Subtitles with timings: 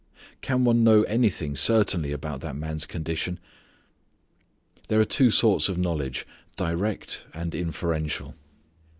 [0.41, 3.39] Can one know anything certainly about that man's condition?
[4.87, 6.25] There are two sorts of knowledge,
[6.57, 8.33] direct and inferential.